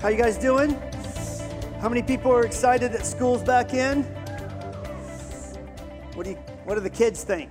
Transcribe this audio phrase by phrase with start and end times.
[0.00, 0.70] How you guys doing?
[1.82, 4.02] How many people are excited that school's back in?
[6.14, 7.50] What do you, what do the kids think?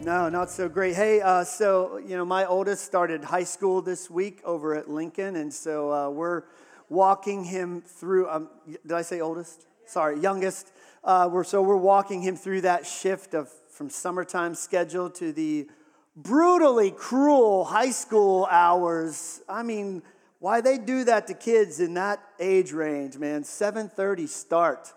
[0.00, 0.94] No, not so great.
[0.94, 5.34] Hey, uh, so you know, my oldest started high school this week over at Lincoln,
[5.34, 6.44] and so uh, we're
[6.88, 8.30] walking him through.
[8.30, 9.66] Um, did I say oldest?
[9.84, 10.70] Sorry, youngest.
[11.02, 15.68] Uh, we're, so we're walking him through that shift of from summertime schedule to the
[16.14, 19.40] brutally cruel high school hours.
[19.48, 20.02] I mean,
[20.42, 23.44] why they do that to kids in that age range, man?
[23.44, 24.92] 7:30 start.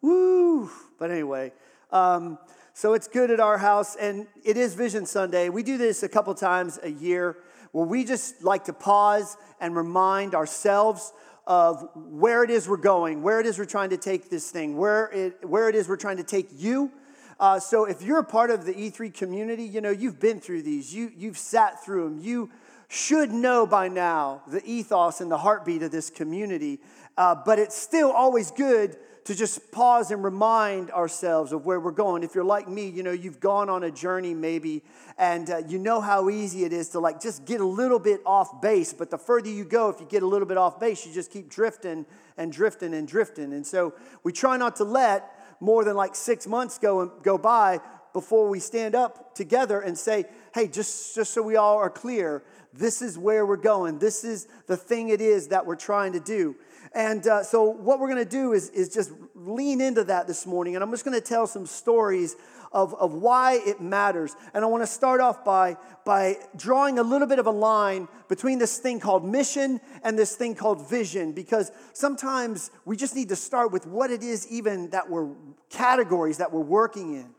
[0.00, 0.70] Woo!
[0.96, 1.52] But anyway,
[1.90, 2.38] um,
[2.72, 5.48] so it's good at our house, and it is Vision Sunday.
[5.48, 7.36] We do this a couple times a year
[7.72, 11.12] where we just like to pause and remind ourselves
[11.48, 14.76] of where it is we're going, where it is we're trying to take this thing,
[14.76, 16.92] where it, where it is we're trying to take you
[17.38, 20.62] uh, so if you're a part of the E3 community, you know, you've been through
[20.62, 22.18] these, you, you've sat through them.
[22.18, 22.50] You
[22.88, 26.80] should know by now the ethos and the heartbeat of this community.
[27.16, 31.90] Uh, but it's still always good to just pause and remind ourselves of where we're
[31.90, 32.22] going.
[32.22, 34.84] If you're like me, you know, you've gone on a journey maybe,
[35.18, 38.20] and uh, you know how easy it is to like just get a little bit
[38.24, 38.92] off base.
[38.92, 41.32] But the further you go, if you get a little bit off base, you just
[41.32, 43.52] keep drifting and drifting and drifting.
[43.52, 47.36] And so we try not to let more than like six months go, and go
[47.36, 47.80] by
[48.12, 52.42] before we stand up together and say, hey, just, just so we all are clear,
[52.78, 53.98] this is where we're going.
[53.98, 56.56] This is the thing it is that we're trying to do.
[56.94, 60.46] And uh, so, what we're going to do is, is just lean into that this
[60.46, 60.76] morning.
[60.76, 62.36] And I'm just going to tell some stories
[62.72, 64.36] of, of why it matters.
[64.54, 68.08] And I want to start off by, by drawing a little bit of a line
[68.28, 73.28] between this thing called mission and this thing called vision, because sometimes we just need
[73.28, 75.28] to start with what it is, even that we're
[75.70, 77.34] categories that we're working in.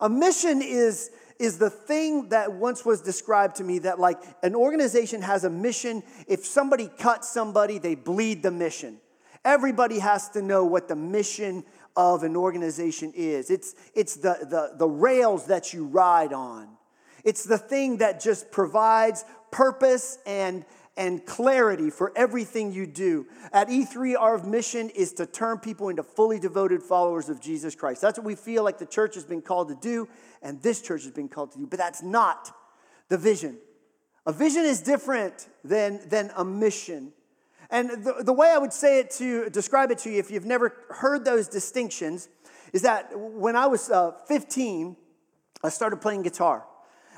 [0.00, 4.54] A mission is, is the thing that once was described to me that, like, an
[4.54, 6.02] organization has a mission.
[6.26, 8.98] If somebody cuts somebody, they bleed the mission.
[9.44, 11.64] Everybody has to know what the mission
[11.96, 13.50] of an organization is.
[13.50, 16.68] It's, it's the, the, the rails that you ride on.
[17.24, 20.64] It's the thing that just provides purpose and,
[20.96, 23.26] and clarity for everything you do.
[23.52, 28.00] At E3, our mission is to turn people into fully devoted followers of Jesus Christ.
[28.00, 30.08] That's what we feel like the church has been called to do,
[30.42, 31.66] and this church has been called to do.
[31.66, 32.50] But that's not
[33.08, 33.58] the vision.
[34.26, 37.12] A vision is different than, than a mission.
[37.70, 40.46] And the, the way I would say it to describe it to you, if you've
[40.46, 42.28] never heard those distinctions,
[42.72, 44.96] is that when I was uh, 15,
[45.62, 46.64] I started playing guitar.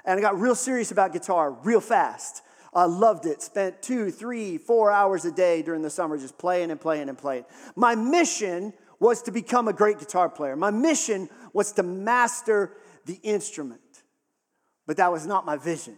[0.05, 2.43] And I got real serious about guitar real fast.
[2.75, 3.43] I loved it.
[3.43, 7.17] Spent two, three, four hours a day during the summer just playing and playing and
[7.17, 7.45] playing.
[7.77, 10.57] My mission was to become a great guitar player.
[10.57, 12.73] My mission was to master
[13.07, 13.81] the instrument.
[14.87, 15.97] But that was not my vision.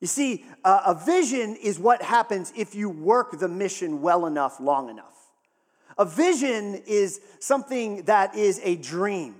[0.00, 4.90] You see, a vision is what happens if you work the mission well enough, long
[4.90, 5.14] enough.
[5.96, 9.36] A vision is something that is a dream.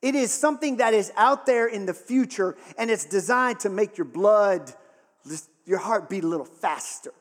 [0.00, 3.96] It is something that is out there in the future and it's designed to make
[3.96, 4.74] your blood,
[5.66, 7.12] your heart beat a little faster.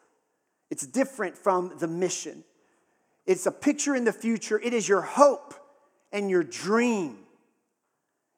[0.69, 2.44] It's different from the mission.
[3.25, 4.59] It's a picture in the future.
[4.59, 5.53] It is your hope
[6.11, 7.17] and your dream.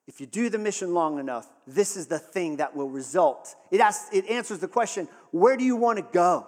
[0.07, 3.55] If you do the mission long enough, this is the thing that will result.
[3.71, 6.47] It, asks, it answers the question where do you want to go?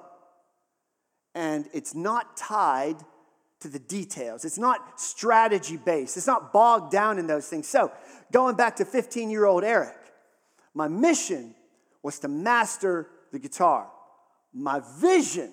[1.34, 2.98] And it's not tied
[3.62, 7.68] to the details, it's not strategy based, it's not bogged down in those things.
[7.68, 7.92] So,
[8.31, 9.98] going back to 15 year old Eric,
[10.74, 11.56] my mission
[12.06, 13.88] was to master the guitar.
[14.54, 15.52] My vision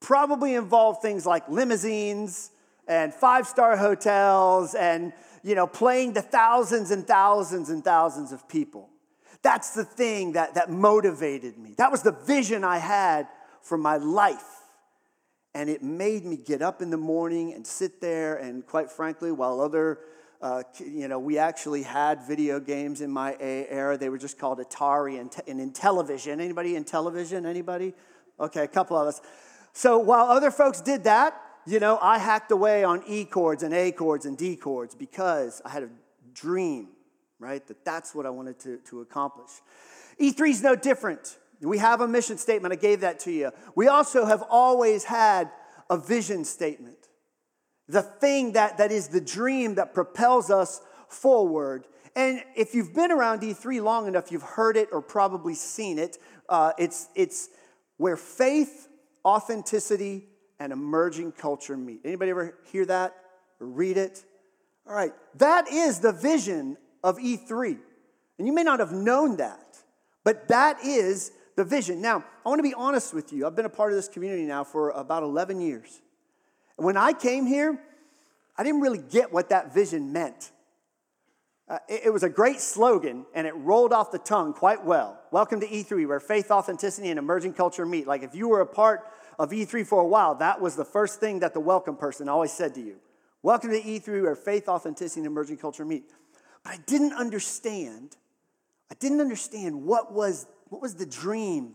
[0.00, 2.50] probably involved things like limousines
[2.88, 5.12] and five star hotels and
[5.44, 8.90] you know, playing to thousands and thousands and thousands of people.
[9.42, 11.74] That's the thing that, that motivated me.
[11.78, 13.28] That was the vision I had
[13.62, 14.42] for my life.
[15.54, 19.32] And it made me get up in the morning and sit there, and quite frankly,
[19.32, 20.00] while other,
[20.42, 23.98] uh, you know, we actually had video games in my era.
[23.98, 26.40] They were just called Atari and, and Intellivision.
[26.40, 27.46] Anybody Intellivision?
[27.46, 27.92] Anybody?
[28.38, 29.20] Okay, a couple of us.
[29.72, 33.74] So while other folks did that, you know, I hacked away on E chords and
[33.74, 35.90] A chords and D chords because I had a
[36.32, 36.88] dream,
[37.38, 37.64] right?
[37.66, 39.50] That that's what I wanted to, to accomplish.
[40.18, 41.36] E3 is no different.
[41.60, 42.72] We have a mission statement.
[42.72, 43.50] I gave that to you.
[43.74, 45.50] We also have always had
[45.90, 46.99] a vision statement.
[47.90, 51.86] The thing that, that is the dream that propels us forward.
[52.14, 56.16] And if you've been around E3 long enough, you've heard it or probably seen it.
[56.48, 57.48] Uh, it's, it's
[57.96, 58.86] where faith,
[59.24, 60.28] authenticity,
[60.60, 62.00] and emerging culture meet.
[62.04, 63.16] Anybody ever hear that
[63.58, 64.22] or read it?
[64.86, 67.76] All right, that is the vision of E3.
[68.38, 69.78] And you may not have known that,
[70.22, 72.00] but that is the vision.
[72.00, 73.46] Now, I want to be honest with you.
[73.46, 76.00] I've been a part of this community now for about 11 years.
[76.80, 77.78] When I came here,
[78.56, 80.50] I didn't really get what that vision meant.
[81.68, 85.20] Uh, it, it was a great slogan and it rolled off the tongue quite well.
[85.30, 88.06] Welcome to E3, where faith, authenticity, and emerging culture meet.
[88.06, 89.02] Like if you were a part
[89.38, 92.50] of E3 for a while, that was the first thing that the welcome person always
[92.50, 92.96] said to you.
[93.42, 96.04] Welcome to E3, where faith, authenticity, and emerging culture meet.
[96.64, 98.16] But I didn't understand,
[98.90, 101.74] I didn't understand what was, what was the dream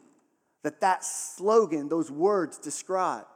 [0.63, 3.34] that that slogan, those words described.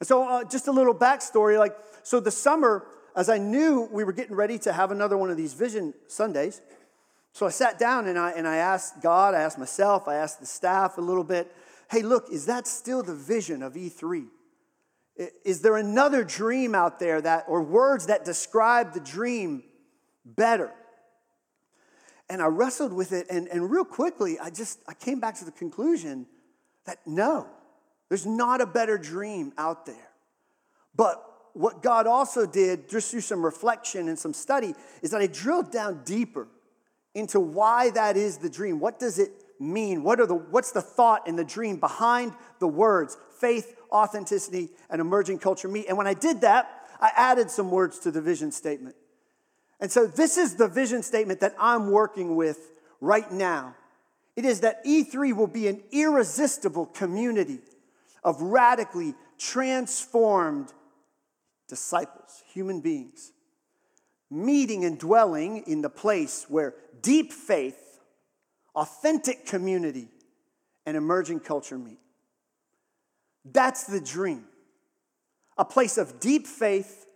[0.00, 2.86] And so, uh, just a little backstory like, so the summer,
[3.16, 6.60] as I knew we were getting ready to have another one of these Vision Sundays,
[7.32, 10.40] so I sat down and I, and I asked God, I asked myself, I asked
[10.40, 11.54] the staff a little bit,
[11.90, 14.26] hey, look, is that still the vision of E3?
[15.44, 19.64] Is there another dream out there that, or words that describe the dream
[20.24, 20.72] better?
[22.30, 25.44] And I wrestled with it, and, and real quickly, I just I came back to
[25.44, 26.26] the conclusion
[26.84, 27.48] that no,
[28.08, 30.08] there's not a better dream out there.
[30.94, 31.22] But
[31.52, 35.70] what God also did, just through some reflection and some study, is that I drilled
[35.70, 36.48] down deeper
[37.14, 38.80] into why that is the dream.
[38.80, 40.02] What does it mean?
[40.02, 45.00] What are the, what's the thought and the dream behind the words faith, authenticity, and
[45.00, 45.88] emerging culture meet?
[45.88, 46.70] And when I did that,
[47.00, 48.96] I added some words to the vision statement.
[49.80, 53.76] And so this is the vision statement that I'm working with right now.
[54.36, 57.58] It is that E3 will be an irresistible community
[58.28, 60.70] of radically transformed
[61.66, 63.32] disciples, human beings,
[64.30, 68.00] meeting and dwelling in the place where deep faith,
[68.74, 70.08] authentic community,
[70.84, 72.00] and emerging culture meet.
[73.46, 74.44] That's the dream.
[75.56, 77.06] A place of deep faith,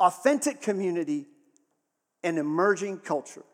[0.00, 1.26] authentic community,
[2.24, 3.44] and emerging culture.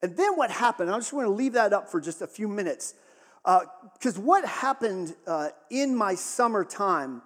[0.00, 2.46] And then what happened, I just want to leave that up for just a few
[2.46, 2.94] minutes.
[3.44, 7.22] Because uh, what happened uh, in my summertime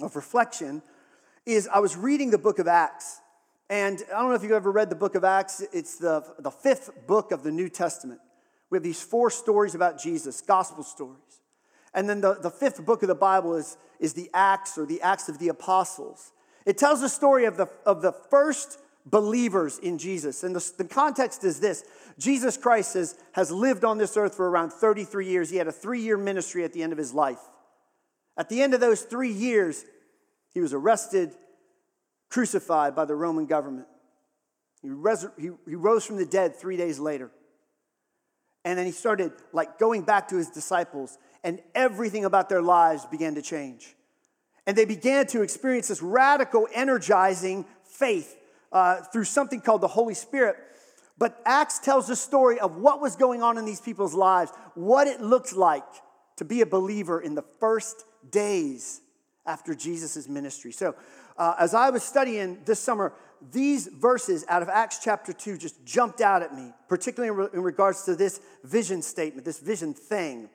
[0.00, 0.82] of reflection
[1.46, 3.20] is I was reading the book of Acts.
[3.70, 6.50] And I don't know if you've ever read the book of Acts, it's the, the
[6.50, 8.20] fifth book of the New Testament.
[8.70, 11.40] We have these four stories about Jesus, gospel stories.
[11.94, 15.00] And then the, the fifth book of the Bible is, is the Acts or the
[15.00, 16.32] Acts of the Apostles.
[16.66, 20.42] It tells the story of the, of the first believers in Jesus.
[20.42, 21.84] And the, the context is this
[22.18, 25.48] Jesus Christ has, has lived on this earth for around 33 years.
[25.48, 27.40] He had a three year ministry at the end of his life.
[28.36, 29.84] At the end of those three years,
[30.52, 31.32] he was arrested,
[32.28, 33.86] crucified by the Roman government.
[34.82, 37.30] He, res- he, he rose from the dead three days later.
[38.64, 43.06] And then he started like going back to his disciples, and everything about their lives
[43.06, 43.94] began to change.
[44.66, 48.36] And they began to experience this radical, energizing faith
[48.72, 50.56] uh, through something called the Holy Spirit.
[51.18, 55.06] But Acts tells the story of what was going on in these people's lives, what
[55.06, 55.84] it looked like
[56.36, 59.00] to be a believer in the first days
[59.46, 60.72] after Jesus' ministry.
[60.72, 60.94] So,
[61.38, 63.12] uh, as I was studying this summer,
[63.52, 67.48] these verses out of Acts chapter 2 just jumped out at me, particularly in, re-
[67.54, 70.48] in regards to this vision statement, this vision thing.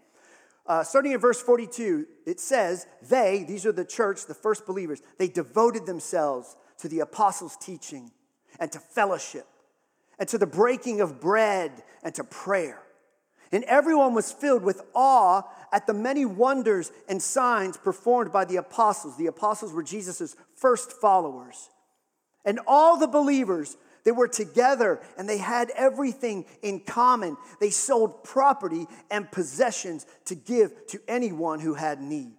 [0.65, 5.01] Uh, starting in verse 42, it says, They, these are the church, the first believers,
[5.17, 8.11] they devoted themselves to the apostles' teaching
[8.59, 9.47] and to fellowship
[10.19, 11.71] and to the breaking of bread
[12.03, 12.81] and to prayer.
[13.51, 18.57] And everyone was filled with awe at the many wonders and signs performed by the
[18.57, 19.17] apostles.
[19.17, 21.69] The apostles were Jesus' first followers.
[22.45, 27.37] And all the believers, they were together and they had everything in common.
[27.59, 32.33] They sold property and possessions to give to anyone who had need.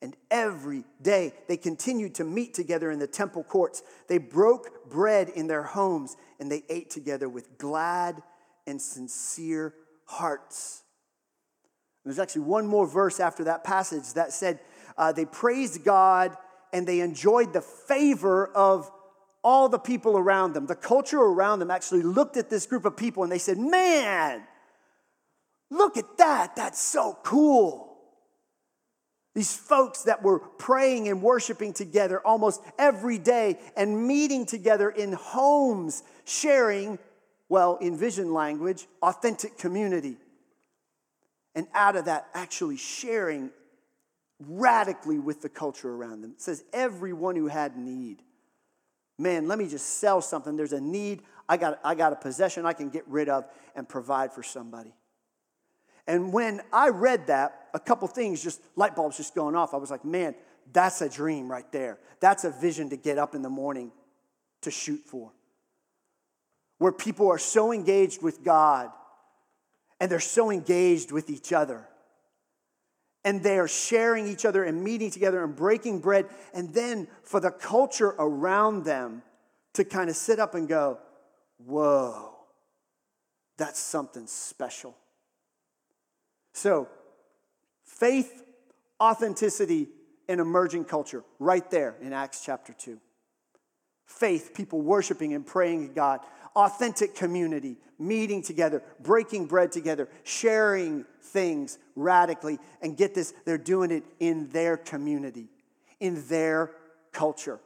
[0.00, 3.82] And every day they continued to meet together in the temple courts.
[4.08, 8.22] They broke bread in their homes and they ate together with glad
[8.66, 9.74] and sincere
[10.04, 10.82] hearts.
[12.04, 14.60] There's actually one more verse after that passage that said
[14.96, 16.36] uh, they praised God
[16.72, 18.90] and they enjoyed the favor of
[19.42, 20.66] all the people around them.
[20.66, 24.42] The culture around them actually looked at this group of people and they said, Man,
[25.70, 26.56] look at that.
[26.56, 27.87] That's so cool.
[29.38, 35.12] These folks that were praying and worshiping together almost every day and meeting together in
[35.12, 36.98] homes, sharing
[37.48, 40.16] well, in vision language, authentic community.
[41.54, 43.50] And out of that, actually sharing
[44.40, 46.32] radically with the culture around them.
[46.32, 48.22] It says, everyone who had need.
[49.20, 50.56] Man, let me just sell something.
[50.56, 51.22] There's a need.
[51.48, 53.44] I got, I got a possession I can get rid of
[53.76, 54.92] and provide for somebody.
[56.08, 59.74] And when I read that, a couple things just, light bulbs just going off.
[59.74, 60.34] I was like, man,
[60.72, 61.98] that's a dream right there.
[62.18, 63.92] That's a vision to get up in the morning
[64.62, 65.30] to shoot for
[66.78, 68.90] where people are so engaged with God
[70.00, 71.86] and they're so engaged with each other.
[73.24, 76.26] And they are sharing each other and meeting together and breaking bread.
[76.54, 79.22] And then for the culture around them
[79.74, 80.98] to kind of sit up and go,
[81.58, 82.30] whoa,
[83.58, 84.96] that's something special.
[86.58, 86.88] So,
[87.84, 88.42] faith,
[89.00, 89.86] authenticity,
[90.28, 92.98] and emerging culture, right there in Acts chapter 2.
[94.06, 96.18] Faith, people worshiping and praying to God
[96.56, 102.58] authentic community, meeting together, breaking bread together, sharing things radically.
[102.82, 105.46] And get this, they're doing it in their community,
[106.00, 106.72] in their
[107.12, 107.60] culture.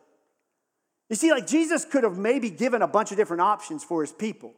[1.09, 4.13] You see, like Jesus could have maybe given a bunch of different options for his
[4.13, 4.53] people.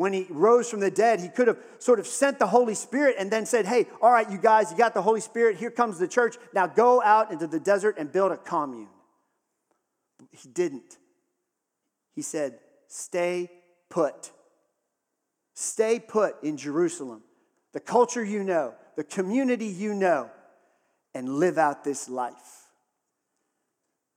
[0.00, 3.16] When he rose from the dead, he could have sort of sent the Holy Spirit
[3.18, 5.58] and then said, Hey, all right, you guys, you got the Holy Spirit.
[5.58, 6.36] Here comes the church.
[6.54, 8.88] Now go out into the desert and build a commune.
[10.30, 10.96] He didn't.
[12.14, 13.50] He said, Stay
[13.90, 14.30] put.
[15.52, 17.20] Stay put in Jerusalem,
[17.74, 20.30] the culture you know, the community you know,
[21.12, 22.70] and live out this life.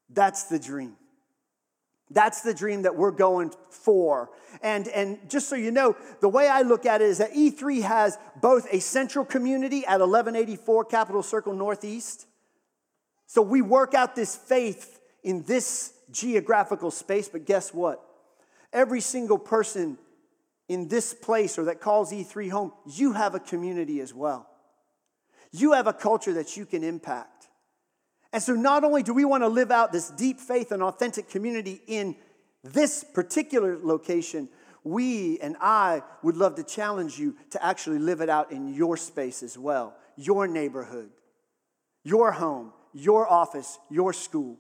[0.10, 0.96] That's the dream.
[2.14, 4.30] That's the dream that we're going for.
[4.62, 7.82] And, and just so you know, the way I look at it is that E3
[7.82, 12.28] has both a central community at 1184 Capitol Circle Northeast.
[13.28, 18.00] So we work out this faith in this geographical space, but guess what?
[18.74, 19.98] every single person
[20.68, 24.50] in this place or that calls E3 home, you have a community as well.
[25.52, 27.30] You have a culture that you can impact.
[28.34, 31.30] And so, not only do we want to live out this deep faith and authentic
[31.30, 32.16] community in
[32.64, 34.50] this particular location,
[34.84, 38.98] we and I would love to challenge you to actually live it out in your
[38.98, 41.12] space as well, your neighborhood,
[42.04, 44.58] your home, your office, your school.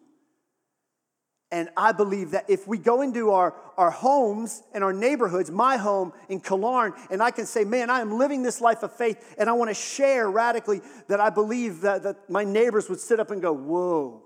[1.54, 5.78] And I believe that if we go into our, our homes and our neighborhoods, my
[5.78, 9.36] home in Killearn, and I can say, man, I am living this life of faith,
[9.38, 13.20] and I want to share radically that I believe that, that my neighbors would sit
[13.20, 14.24] up and go, whoa,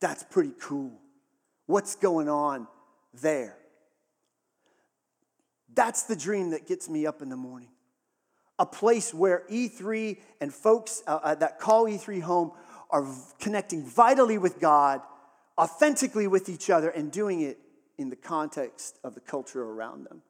[0.00, 0.98] that's pretty cool.
[1.66, 2.66] What's going on
[3.14, 3.56] there?
[5.76, 7.68] That's the dream that gets me up in the morning.
[8.58, 12.50] A place where E3 and folks uh, uh that call E3 home
[12.90, 13.06] are
[13.38, 15.02] connecting vitally with God
[15.58, 17.58] authentically with each other and doing it
[17.98, 20.22] in the context of the culture around them.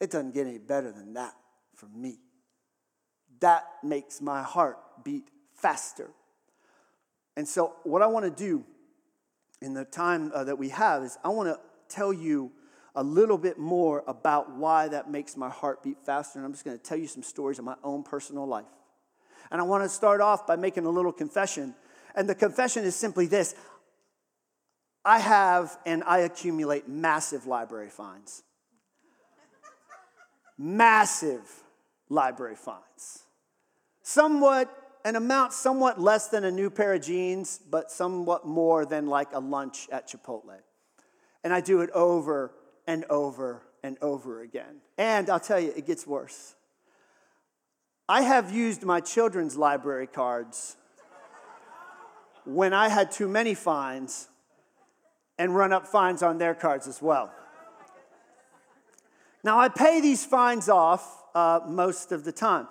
[0.00, 1.34] It doesn't get any better than that
[1.74, 2.18] for me.
[3.40, 6.10] That makes my heart beat faster.
[7.36, 8.64] And so, what I want to do
[9.60, 11.58] in the time uh, that we have is I want to
[11.88, 12.50] tell you
[12.94, 16.38] a little bit more about why that makes my heart beat faster.
[16.38, 18.64] And I'm just going to tell you some stories of my own personal life.
[19.50, 21.74] And I want to start off by making a little confession.
[22.14, 23.54] And the confession is simply this
[25.06, 28.42] I have and I accumulate massive library fines.
[30.58, 31.62] massive
[32.08, 33.24] library fines.
[34.02, 34.68] Somewhat,
[35.04, 39.28] an amount somewhat less than a new pair of jeans, but somewhat more than like
[39.32, 40.58] a lunch at Chipotle.
[41.44, 42.52] And I do it over
[42.86, 44.80] and over and over again.
[44.98, 46.54] And I'll tell you, it gets worse.
[48.08, 50.76] I have used my children's library cards
[52.44, 54.28] when I had too many fines
[55.38, 57.32] and run up fines on their cards as well.
[59.44, 62.66] Now, I pay these fines off uh, most of the time,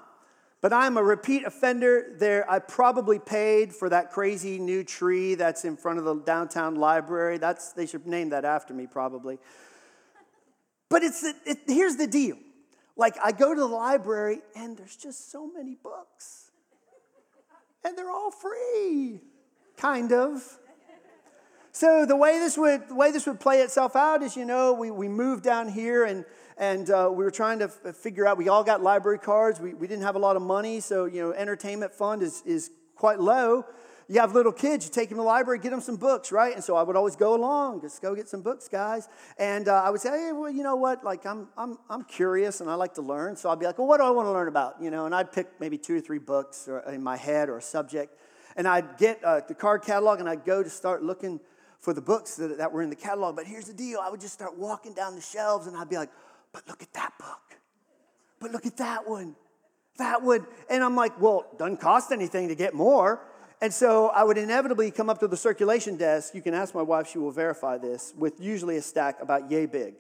[0.60, 2.16] but I'm a repeat offender.
[2.18, 6.76] There, I probably paid for that crazy new tree that's in front of the downtown
[6.76, 7.38] library.
[7.38, 9.38] That's they should name that after me, probably.
[10.90, 12.38] But it's it, here's the deal:
[12.98, 16.52] like I go to the library and there's just so many books,
[17.86, 19.22] and they're all free,
[19.78, 20.60] kind of.
[21.76, 24.92] So the way this would way this would play itself out is, you know, we,
[24.92, 26.24] we moved down here and
[26.56, 28.38] and uh, we were trying to f- figure out.
[28.38, 29.60] We all got library cards.
[29.60, 32.72] We, we didn't have a lot of money, so you know, entertainment fund is is
[32.96, 33.66] quite low.
[34.08, 36.56] You have little kids, you take them to the library, get them some books, right?
[36.56, 39.10] And so I would always go along, just go get some books, guys.
[39.38, 41.04] And uh, I would say, hey, well, you know what?
[41.04, 43.36] Like, I'm, I'm, I'm curious and I like to learn.
[43.36, 44.76] So I'd be like, well, what do I want to learn about?
[44.80, 47.58] You know, and I'd pick maybe two or three books or, in my head or
[47.58, 48.16] a subject.
[48.56, 51.40] And I'd get uh, the card catalog and I'd go to start looking
[51.86, 53.36] for the books that, that were in the catalog.
[53.36, 55.98] But here's the deal I would just start walking down the shelves and I'd be
[55.98, 56.10] like,
[56.52, 57.60] but look at that book.
[58.40, 59.36] But look at that one.
[60.00, 60.48] That one.
[60.68, 63.22] And I'm like, well, it doesn't cost anything to get more.
[63.62, 66.34] And so I would inevitably come up to the circulation desk.
[66.34, 69.68] You can ask my wife, she will verify this, with usually a stack about yay
[69.68, 69.94] big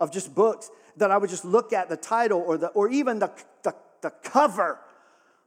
[0.00, 3.18] of just books that I would just look at the title or, the, or even
[3.18, 3.30] the,
[3.64, 4.80] the, the cover.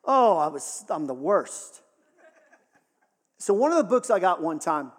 [0.06, 1.82] Oh, I was, I'm the worst.
[3.40, 4.92] So one of the books I got one time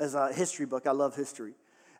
[0.00, 0.86] as a history book.
[0.86, 1.54] I love history.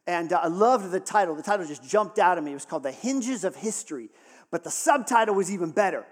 [0.06, 1.34] And uh, I loved the title.
[1.34, 2.50] The title just jumped out at me.
[2.50, 4.10] It was called The Hinges of History
[4.50, 6.04] But the subtitle was even better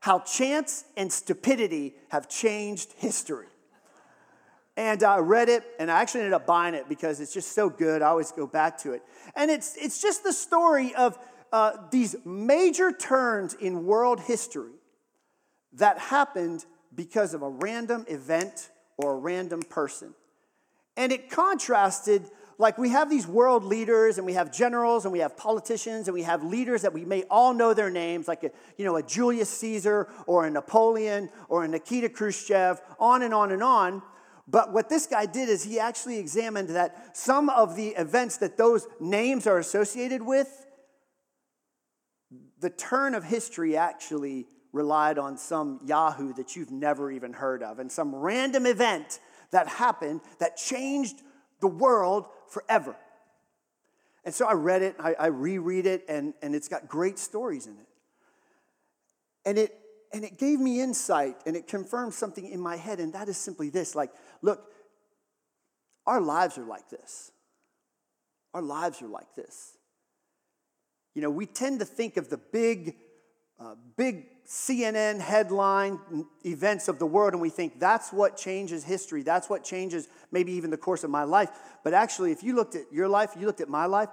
[0.00, 3.46] How Chance and Stupidity Have Changed History.
[4.76, 7.68] And I read it, and I actually ended up buying it because it's just so
[7.68, 8.00] good.
[8.00, 9.02] I always go back to it.
[9.36, 11.18] And it's, it's just the story of
[11.52, 14.72] uh, these major turns in world history
[15.74, 20.14] that happened because of a random event or a random person.
[21.00, 22.28] And it contrasted,
[22.58, 26.14] like we have these world leaders and we have generals and we have politicians and
[26.14, 29.02] we have leaders that we may all know their names, like a, you know, a
[29.02, 34.02] Julius Caesar or a Napoleon or a Nikita Khrushchev, on and on and on.
[34.46, 38.58] But what this guy did is he actually examined that some of the events that
[38.58, 40.66] those names are associated with,
[42.60, 47.78] the turn of history actually relied on some Yahoo that you've never even heard of
[47.78, 49.18] and some random event
[49.52, 51.16] that happened that changed
[51.60, 52.96] the world forever.
[54.24, 57.66] And so I read it, I, I reread it, and, and it's got great stories
[57.66, 57.86] in it.
[59.44, 59.76] And it
[60.12, 63.36] and it gave me insight and it confirmed something in my head, and that is
[63.36, 64.10] simply this like,
[64.42, 64.64] look,
[66.06, 67.30] our lives are like this.
[68.52, 69.76] Our lives are like this.
[71.14, 72.96] You know, we tend to think of the big,
[73.58, 76.00] uh, big CNN headline
[76.44, 79.22] events of the world, and we think that's what changes history.
[79.22, 81.50] That's what changes maybe even the course of my life.
[81.84, 84.08] But actually, if you looked at your life, you looked at my life,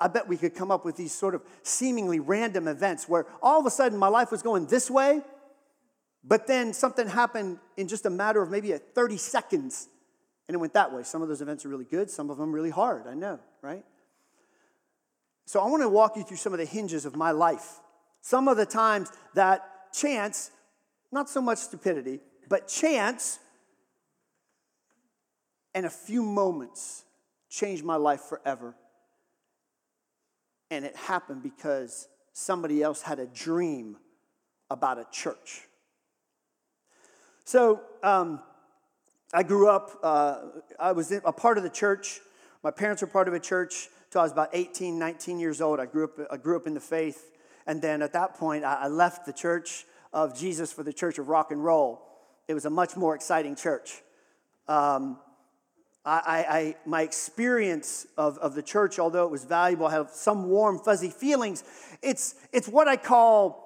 [0.00, 3.60] I bet we could come up with these sort of seemingly random events where all
[3.60, 5.20] of a sudden my life was going this way,
[6.24, 9.88] but then something happened in just a matter of maybe 30 seconds,
[10.48, 11.02] and it went that way.
[11.02, 13.84] Some of those events are really good, some of them really hard, I know, right?
[15.44, 17.80] So I want to walk you through some of the hinges of my life.
[18.22, 20.50] Some of the times that chance,
[21.10, 23.38] not so much stupidity, but chance
[25.74, 27.04] and a few moments
[27.48, 28.74] changed my life forever.
[30.70, 33.96] And it happened because somebody else had a dream
[34.70, 35.62] about a church.
[37.44, 38.40] So um,
[39.34, 40.38] I grew up, uh,
[40.78, 42.20] I was a part of the church.
[42.62, 45.80] My parents were part of a church till I was about 18, 19 years old.
[45.80, 47.31] I grew up, I grew up in the faith.
[47.66, 51.28] And then at that point, I left the church of Jesus for the church of
[51.28, 52.02] rock and roll.
[52.48, 54.02] It was a much more exciting church.
[54.68, 55.18] Um,
[56.04, 60.48] I, I, my experience of, of the church, although it was valuable, I have some
[60.48, 61.62] warm, fuzzy feelings.
[62.02, 63.62] It's, it's what I call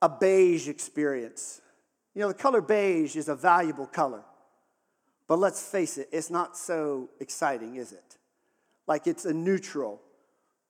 [0.00, 1.60] a beige experience.
[2.14, 4.22] You know, the color beige is a valuable color.
[5.26, 8.18] But let's face it, it's not so exciting, is it?
[8.86, 10.00] Like it's a neutral.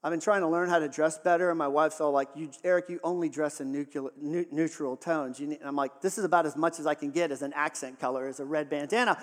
[0.04, 2.50] I've been trying to learn how to dress better, and my wife's all like, you,
[2.62, 5.40] Eric, you only dress in neutral, neutral tones.
[5.40, 7.98] and I'm like, this is about as much as I can get as an accent
[7.98, 9.16] color, as a red bandana.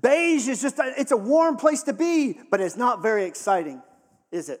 [0.00, 3.80] Beige is just, a, it's a warm place to be, but it's not very exciting,
[4.32, 4.60] is it?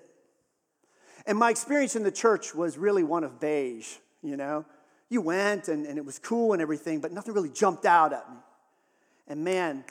[1.26, 4.64] And my experience in the church was really one of beige, you know?
[5.08, 8.30] You went and, and it was cool and everything, but nothing really jumped out at
[8.30, 8.36] me.
[9.26, 9.82] And man,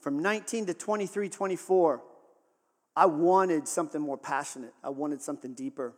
[0.00, 2.02] from 19 to 23, 24,
[2.96, 4.72] I wanted something more passionate.
[4.82, 5.92] I wanted something deeper.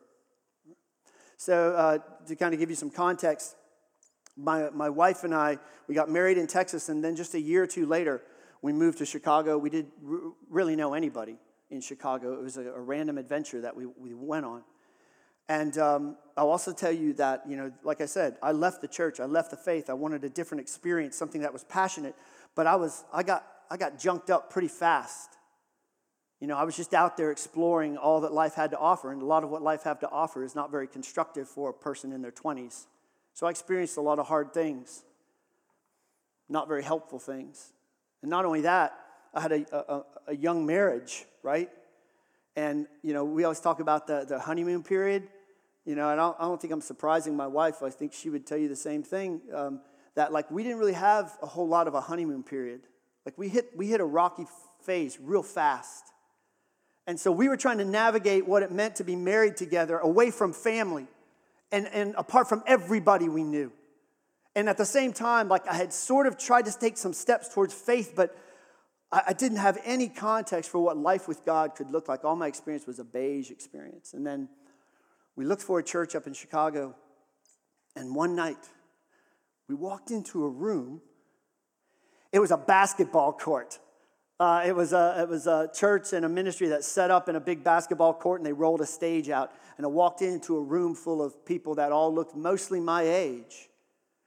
[1.36, 3.54] So, uh, to kind of give you some context,
[4.36, 7.62] my, my wife and I, we got married in Texas, and then just a year
[7.62, 8.22] or two later,
[8.60, 9.56] we moved to Chicago.
[9.56, 11.36] We didn't r- really know anybody
[11.70, 12.34] in Chicago.
[12.34, 14.64] It was a, a, random adventure that we, we went on.
[15.48, 18.88] And um, I'll also tell you that, you know, like I said, I left the
[18.88, 19.88] church, I left the faith.
[19.88, 22.14] I wanted a different experience, something that was passionate,
[22.54, 25.37] but I was, I got, I got junked up pretty fast.
[26.40, 29.20] You know, I was just out there exploring all that life had to offer, and
[29.20, 32.12] a lot of what life had to offer is not very constructive for a person
[32.12, 32.86] in their 20s.
[33.34, 35.02] So I experienced a lot of hard things,
[36.48, 37.72] not very helpful things.
[38.22, 38.98] And not only that,
[39.34, 41.70] I had a, a, a young marriage, right?
[42.56, 45.28] And, you know, we always talk about the, the honeymoon period.
[45.84, 47.82] You know, and I don't, I don't think I'm surprising my wife.
[47.82, 49.80] I think she would tell you the same thing um,
[50.16, 52.82] that, like, we didn't really have a whole lot of a honeymoon period.
[53.24, 54.46] Like, we hit, we hit a rocky
[54.82, 56.04] phase real fast.
[57.08, 60.30] And so we were trying to navigate what it meant to be married together away
[60.30, 61.06] from family
[61.72, 63.72] and, and apart from everybody we knew.
[64.54, 67.48] And at the same time, like I had sort of tried to take some steps
[67.48, 68.36] towards faith, but
[69.10, 72.26] I, I didn't have any context for what life with God could look like.
[72.26, 74.12] All my experience was a beige experience.
[74.12, 74.50] And then
[75.34, 76.94] we looked for a church up in Chicago,
[77.96, 78.68] and one night
[79.66, 81.00] we walked into a room.
[82.32, 83.78] It was a basketball court.
[84.40, 87.34] Uh, it, was a, it was a church and a ministry that set up in
[87.34, 89.52] a big basketball court, and they rolled a stage out.
[89.76, 93.68] And I walked into a room full of people that all looked mostly my age.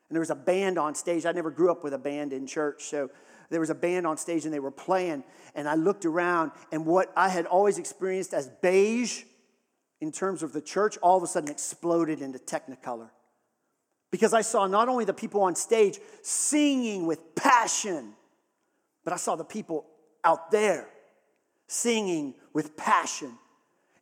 [0.09, 1.25] And there was a band on stage.
[1.25, 3.09] I never grew up with a band in church, so
[3.49, 5.23] there was a band on stage and they were playing.
[5.55, 9.23] And I looked around, and what I had always experienced as beige
[10.01, 13.09] in terms of the church all of a sudden exploded into technicolor.
[14.11, 18.13] Because I saw not only the people on stage singing with passion,
[19.05, 19.85] but I saw the people
[20.23, 20.87] out there
[21.67, 23.31] singing with passion.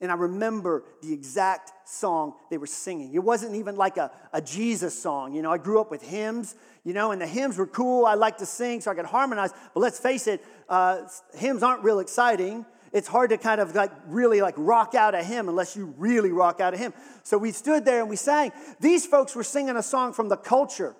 [0.01, 3.13] And I remember the exact song they were singing.
[3.13, 5.34] It wasn't even like a, a Jesus song.
[5.34, 6.55] You know, I grew up with hymns,
[6.86, 8.05] you know, and the hymns were cool.
[8.05, 9.51] I like to sing so I could harmonize.
[9.73, 11.01] But let's face it, uh,
[11.34, 12.65] hymns aren't real exciting.
[12.93, 16.32] It's hard to kind of like really like rock out a hymn unless you really
[16.32, 16.93] rock out a hymn.
[17.23, 18.51] So we stood there and we sang.
[18.79, 20.95] These folks were singing a song from the culture.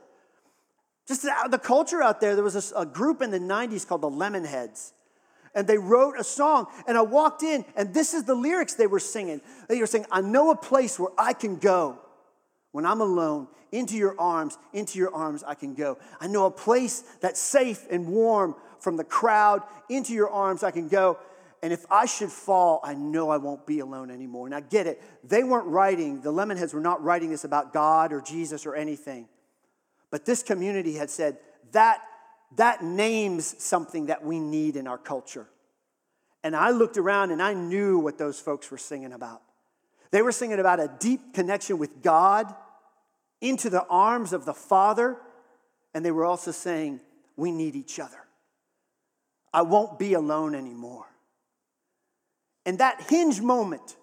[1.08, 4.10] Just the culture out there, there was a, a group in the 90s called the
[4.10, 4.92] Lemonheads
[5.56, 6.68] and they wrote a song.
[6.88, 9.42] And I walked in, and this is the lyrics they were singing.
[9.68, 12.00] They were saying, I know a place where I can go
[12.72, 13.48] when I'm alone.
[13.72, 16.00] Into your arms, into your arms I can go.
[16.20, 19.62] I know a place that's safe and warm from the crowd.
[19.90, 21.20] Into your arms I can go.
[21.62, 24.50] And if I should fall, I know I won't be alone anymore.
[24.50, 25.02] Now, get it.
[25.24, 29.28] They weren't writing, the Lemonheads were not writing this about God or Jesus or anything.
[30.10, 31.38] But this community had said,
[31.72, 32.02] that
[32.56, 35.48] that names something that we need in our culture.
[36.44, 39.42] And I looked around and I knew what those folks were singing about.
[40.12, 42.54] They were singing about a deep connection with God
[43.42, 45.18] into the arms of the Father,
[45.94, 47.00] and they were also saying,
[47.36, 48.18] We need each other.
[49.54, 51.06] I won't be alone anymore.
[52.66, 53.96] And that hinge moment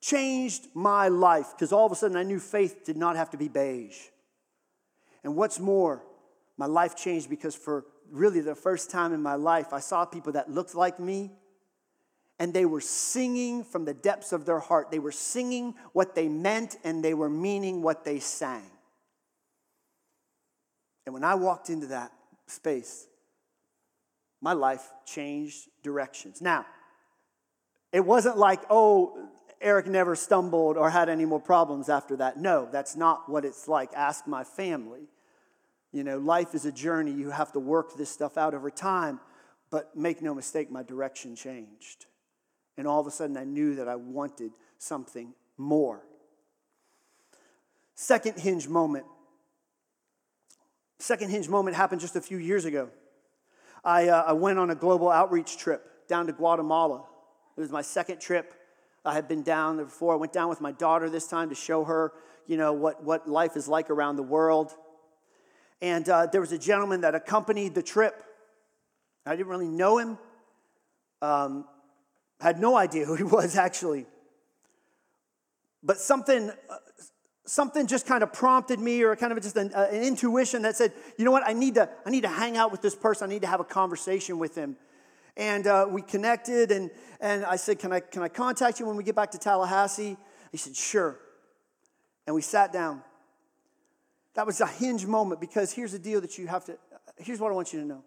[0.00, 3.36] changed my life because all of a sudden I knew faith did not have to
[3.36, 3.98] be beige.
[5.22, 6.02] And what's more,
[6.56, 10.32] my life changed because for really the first time in my life, I saw people
[10.32, 11.32] that looked like me
[12.38, 14.90] and they were singing from the depths of their heart.
[14.90, 18.70] They were singing what they meant and they were meaning what they sang.
[21.06, 22.12] And when I walked into that
[22.46, 23.06] space,
[24.40, 26.40] my life changed directions.
[26.40, 26.66] Now,
[27.92, 29.28] it wasn't like, oh,
[29.60, 32.38] Eric never stumbled or had any more problems after that.
[32.38, 33.90] No, that's not what it's like.
[33.94, 35.08] Ask my family.
[35.94, 37.12] You know, life is a journey.
[37.12, 39.20] You have to work this stuff out over time.
[39.70, 42.06] But make no mistake, my direction changed.
[42.76, 46.02] And all of a sudden, I knew that I wanted something more.
[47.94, 49.06] Second hinge moment.
[50.98, 52.90] Second hinge moment happened just a few years ago.
[53.84, 57.04] I, uh, I went on a global outreach trip down to Guatemala.
[57.56, 58.52] It was my second trip.
[59.04, 60.14] I had been down there before.
[60.14, 62.12] I went down with my daughter this time to show her,
[62.48, 64.74] you know, what, what life is like around the world.
[65.80, 68.22] And uh, there was a gentleman that accompanied the trip.
[69.26, 70.18] I didn't really know him,
[71.22, 71.64] um,
[72.40, 74.06] had no idea who he was actually.
[75.82, 76.76] But something, uh,
[77.46, 80.76] something just kind of prompted me, or kind of just an, uh, an intuition that
[80.76, 83.28] said, you know what, I need, to, I need to hang out with this person,
[83.28, 84.76] I need to have a conversation with him.
[85.36, 88.96] And uh, we connected, and, and I said, can I, can I contact you when
[88.96, 90.16] we get back to Tallahassee?
[90.54, 91.18] He said, Sure.
[92.26, 93.02] And we sat down.
[94.34, 96.76] That was a hinge moment because here's the deal that you have to,
[97.16, 98.04] here's what I want you to know.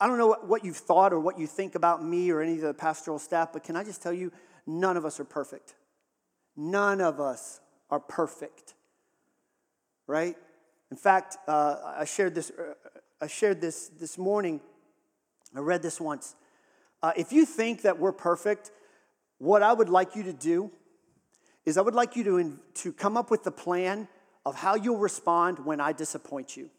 [0.00, 2.60] I don't know what you've thought or what you think about me or any of
[2.60, 4.30] the pastoral staff, but can I just tell you,
[4.66, 5.74] none of us are perfect.
[6.56, 8.74] None of us are perfect,
[10.06, 10.36] right?
[10.90, 12.50] In fact, uh, I shared this.
[12.50, 12.74] Uh,
[13.20, 14.60] I shared this this morning.
[15.56, 16.34] I read this once.
[17.02, 18.70] Uh, if you think that we're perfect,
[19.38, 20.70] what I would like you to do
[21.64, 24.08] is I would like you to, to come up with the plan
[24.44, 26.70] of how you'll respond when I disappoint you.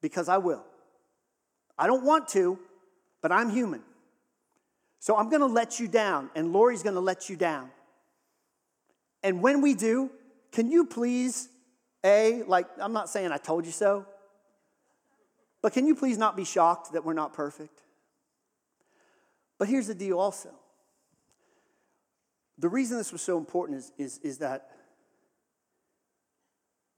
[0.00, 0.64] Because I will.
[1.78, 2.58] I don't want to,
[3.22, 3.82] but I'm human.
[4.98, 7.70] So I'm to let you down, and Lori's to let you down.
[9.22, 10.10] And when we do,
[10.52, 11.48] can you please,
[12.04, 14.06] A, like, I'm not saying I told you so,
[15.62, 17.82] but can you please not be shocked that we're not perfect?
[19.58, 20.50] But here's the deal also.
[22.58, 24.70] The reason this was so important is, is, is that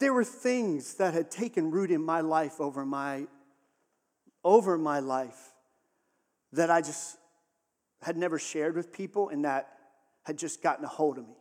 [0.03, 3.27] there were things that had taken root in my life over my
[4.43, 5.53] over my life
[6.53, 7.17] that I just
[8.03, 9.69] had never shared with people and that
[10.25, 11.37] had just gotten a hold of me.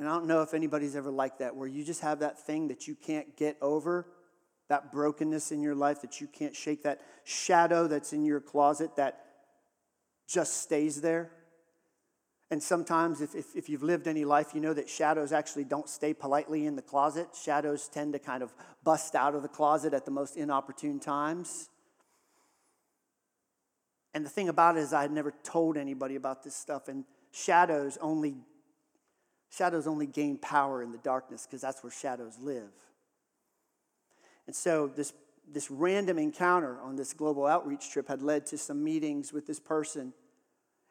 [0.00, 2.66] And I don't know if anybody's ever like that, where you just have that thing
[2.66, 4.08] that you can't get over,
[4.68, 8.96] that brokenness in your life that you can't shake, that shadow that's in your closet
[8.96, 9.24] that
[10.28, 11.30] just stays there.
[12.52, 15.88] And sometimes, if, if, if, you've lived any life, you know that shadows actually don't
[15.88, 17.28] stay politely in the closet.
[17.34, 18.52] Shadows tend to kind of
[18.84, 21.70] bust out of the closet at the most inopportune times.
[24.12, 27.06] And the thing about it is, I had never told anybody about this stuff, and
[27.30, 28.34] shadows only
[29.48, 32.68] shadows only gain power in the darkness because that's where shadows live.
[34.46, 35.14] And so this
[35.50, 39.58] this random encounter on this global outreach trip had led to some meetings with this
[39.58, 40.12] person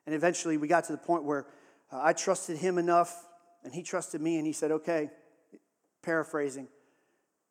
[0.05, 1.45] and eventually we got to the point where
[1.91, 3.25] uh, I trusted him enough,
[3.63, 5.09] and he trusted me, and he said, Okay,
[6.01, 6.67] paraphrasing,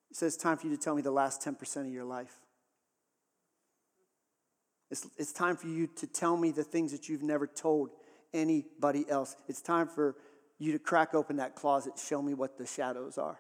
[0.09, 2.37] he says, It's time for you to tell me the last 10% of your life.
[4.91, 7.91] It's, it's time for you to tell me the things that you've never told
[8.35, 9.37] anybody else.
[9.49, 10.17] It's time for
[10.59, 13.39] you to crack open that closet, show me what the shadows are.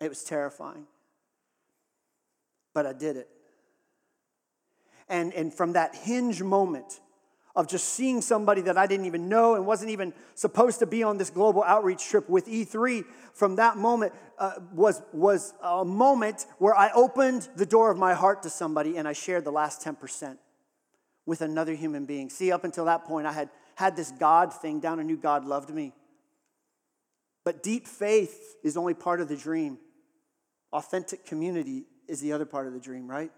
[0.00, 0.86] It was terrifying.
[2.74, 3.28] But I did it.
[5.08, 7.00] And, and from that hinge moment
[7.56, 11.02] of just seeing somebody that I didn't even know and wasn't even supposed to be
[11.02, 16.46] on this global outreach trip with E3, from that moment uh, was, was a moment
[16.58, 19.84] where I opened the door of my heart to somebody and I shared the last
[19.84, 20.36] 10%
[21.26, 22.30] with another human being.
[22.30, 25.44] See, up until that point, I had had this God thing down and knew God
[25.44, 25.92] loved me.
[27.44, 29.78] But deep faith is only part of the dream.
[30.72, 33.30] Authentic community is the other part of the dream, right?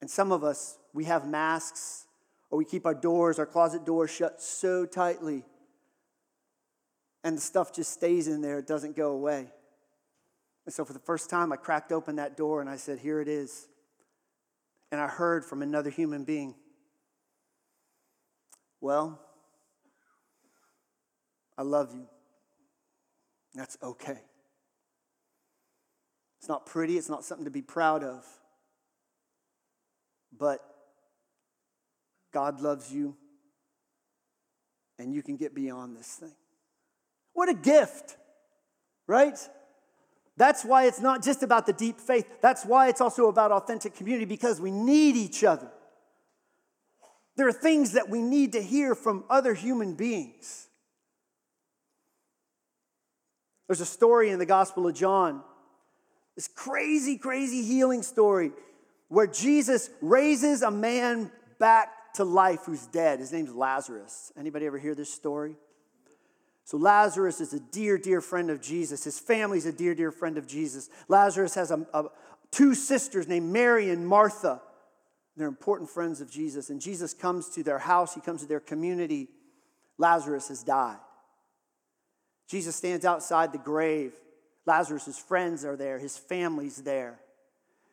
[0.00, 2.05] And some of us, we have masks
[2.56, 5.44] or we keep our doors, our closet doors shut so tightly.
[7.22, 9.48] And the stuff just stays in there, it doesn't go away.
[10.64, 13.20] And so for the first time, I cracked open that door and I said, Here
[13.20, 13.68] it is.
[14.90, 16.54] And I heard from another human being
[18.80, 19.20] well,
[21.58, 22.06] I love you.
[23.54, 24.20] That's okay.
[26.38, 28.24] It's not pretty, it's not something to be proud of.
[30.38, 30.75] But
[32.36, 33.16] God loves you,
[34.98, 36.34] and you can get beyond this thing.
[37.32, 38.14] What a gift,
[39.06, 39.38] right?
[40.36, 42.26] That's why it's not just about the deep faith.
[42.42, 45.70] That's why it's also about authentic community because we need each other.
[47.38, 50.68] There are things that we need to hear from other human beings.
[53.66, 55.42] There's a story in the Gospel of John,
[56.34, 58.52] this crazy, crazy healing story
[59.08, 63.20] where Jesus raises a man back to life who's dead.
[63.20, 64.32] His name's Lazarus.
[64.38, 65.56] Anybody ever hear this story?
[66.64, 69.04] So Lazarus is a dear, dear friend of Jesus.
[69.04, 70.90] His family's a dear, dear friend of Jesus.
[71.08, 72.06] Lazarus has a, a,
[72.50, 74.60] two sisters named Mary and Martha.
[75.36, 76.70] They're important friends of Jesus.
[76.70, 79.28] And Jesus comes to their house, he comes to their community.
[79.98, 80.98] Lazarus has died.
[82.48, 84.12] Jesus stands outside the grave.
[84.66, 87.20] Lazarus' friends are there, his family's there.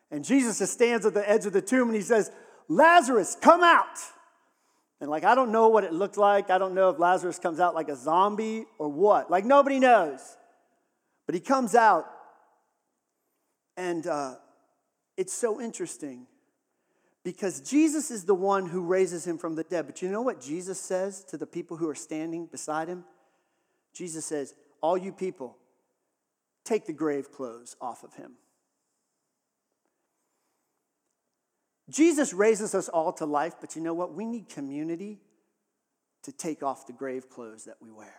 [0.10, 2.32] And Jesus stands at the edge of the tomb and he says,
[2.76, 3.98] Lazarus, come out.
[5.00, 6.50] And like, I don't know what it looked like.
[6.50, 9.30] I don't know if Lazarus comes out like a zombie or what.
[9.30, 10.38] Like, nobody knows.
[11.26, 12.06] But he comes out,
[13.78, 14.36] and uh,
[15.16, 16.28] it's so interesting
[17.24, 19.86] because Jesus is the one who raises him from the dead.
[19.86, 23.06] But you know what Jesus says to the people who are standing beside him?
[23.94, 25.58] Jesus says, All you people,
[26.66, 28.34] take the grave clothes off of him.
[31.90, 34.14] Jesus raises us all to life, but you know what?
[34.14, 35.20] We need community
[36.24, 38.16] to take off the grave clothes that we wear.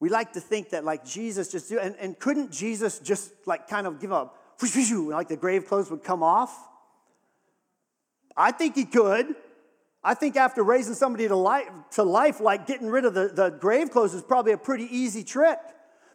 [0.00, 3.68] We like to think that like Jesus just do, and, and couldn't Jesus just like
[3.68, 6.54] kind of give up, like the grave clothes would come off?
[8.36, 9.34] I think he could.
[10.02, 13.50] I think after raising somebody to life, to life like getting rid of the, the
[13.50, 15.58] grave clothes is probably a pretty easy trick.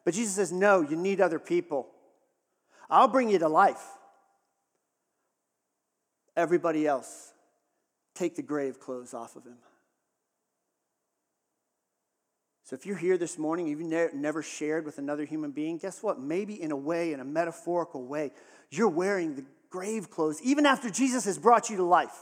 [0.04, 1.88] But Jesus says, no, you need other people.
[2.90, 3.84] I'll bring you to life
[6.36, 7.34] everybody else,
[8.16, 9.58] take the grave clothes off of him.
[12.64, 16.04] So if you're here this morning, you've ne- never shared with another human being, guess
[16.04, 16.20] what?
[16.20, 18.32] Maybe in a way, in a metaphorical way,
[18.70, 22.16] you're wearing the grave clothes even after Jesus has brought you to life.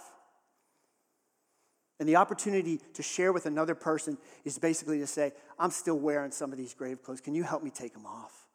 [1.99, 6.31] And the opportunity to share with another person is basically to say, I'm still wearing
[6.31, 7.21] some of these grave clothes.
[7.21, 8.47] Can you help me take them off?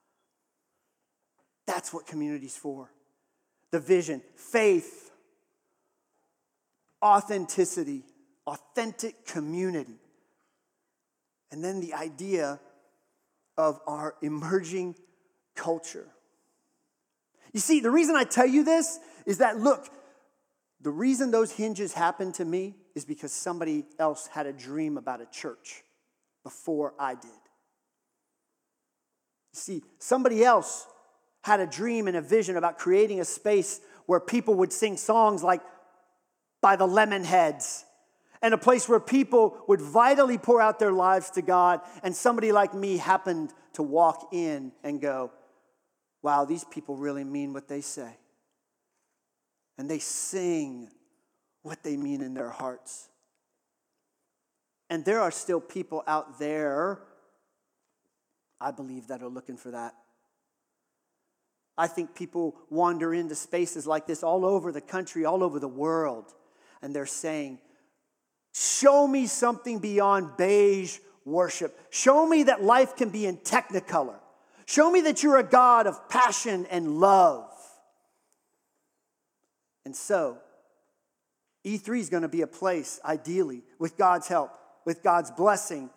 [1.66, 2.90] That's what community's for.
[3.70, 5.01] The vision, faith,
[7.02, 8.04] authenticity,
[8.46, 9.98] authentic community.
[11.50, 12.60] And then the idea
[13.56, 14.94] of our emerging
[15.54, 16.06] culture.
[17.52, 19.88] You see, the reason I tell you this is that, look,
[20.80, 25.20] the reason those hinges happened to me is because somebody else had a dream about
[25.20, 25.82] a church
[26.42, 27.30] before I did.
[29.52, 30.86] You see, somebody else
[31.44, 35.42] had a dream and a vision about creating a space where people would sing songs
[35.42, 35.60] like
[36.62, 37.84] by the Lemonheads,
[38.40, 41.80] and a place where people would vitally pour out their lives to God.
[42.02, 45.30] And somebody like me happened to walk in and go,
[46.22, 48.16] wow, these people really mean what they say.
[49.78, 50.88] And they sing
[51.62, 53.08] what they mean in their hearts.
[54.90, 57.00] And there are still people out there,
[58.60, 59.94] I believe, that are looking for that.
[61.78, 65.68] I think people wander into spaces like this all over the country, all over the
[65.68, 66.34] world
[66.82, 67.58] and they're saying,
[68.54, 71.78] Show me something beyond beige worship.
[71.90, 74.18] Show me that life can be in technicolor.
[74.66, 77.48] Show me that you're a God of passion and love.
[79.84, 80.38] And so,
[81.64, 84.52] E3 is going to be a place, ideally, with God's help,
[84.84, 85.90] with God's blessing,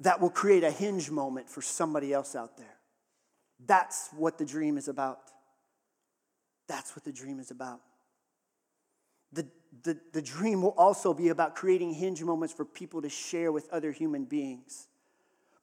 [0.00, 2.78] that will create a hinge moment for somebody else out there.
[3.64, 5.20] That's what the dream is about.
[6.68, 7.80] That's what the dream is about.
[9.32, 9.46] The,
[9.84, 13.68] the, the dream will also be about creating hinge moments for people to share with
[13.72, 14.86] other human beings.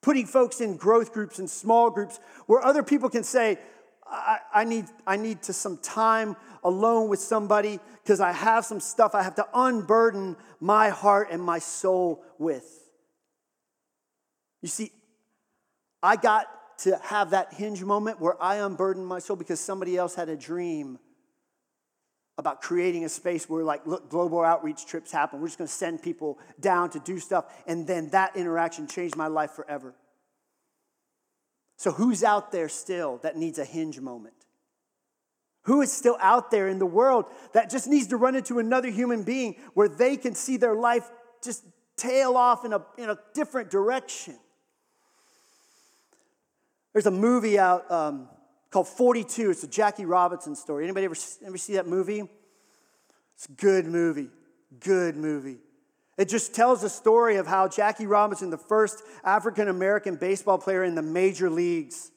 [0.01, 3.59] Putting folks in growth groups and small groups where other people can say,
[4.07, 8.79] I, I need, I need to some time alone with somebody because I have some
[8.79, 12.89] stuff I have to unburden my heart and my soul with.
[14.61, 14.91] You see,
[16.01, 16.47] I got
[16.79, 20.35] to have that hinge moment where I unburdened my soul because somebody else had a
[20.35, 20.97] dream
[22.39, 25.41] about creating a space where like look global outreach trips happen.
[25.41, 29.17] We're just going to send people down to do stuff and then that interaction changed
[29.17, 29.93] my life forever.
[31.75, 34.35] So who's out there still that needs a hinge moment?
[35.63, 38.89] Who is still out there in the world that just needs to run into another
[38.89, 41.11] human being where they can see their life
[41.43, 41.65] just
[41.97, 44.37] tail off in a, in a different direction?
[46.93, 48.29] There's a movie out um,
[48.71, 49.51] called 42.
[49.51, 50.83] It's a Jackie Robinson story.
[50.83, 52.23] Anybody ever, ever see that movie?
[53.35, 54.29] It's a good movie.
[54.79, 55.57] Good movie.
[56.17, 60.83] It just tells the story of how Jackie Robinson, the first African American baseball player
[60.83, 62.11] in the major leagues,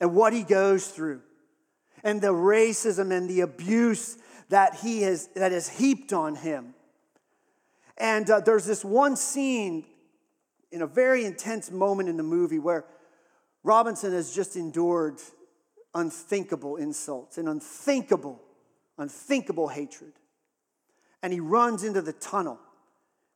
[0.00, 1.22] and what he goes through,
[2.02, 6.74] and the racism and the abuse that he has that is heaped on him.
[7.96, 9.84] And uh, there's this one scene
[10.72, 12.84] in a very intense moment in the movie where
[13.62, 15.20] Robinson has just endured
[15.94, 18.40] unthinkable insults and unthinkable,
[18.96, 20.12] unthinkable hatred.
[21.22, 22.58] And he runs into the tunnel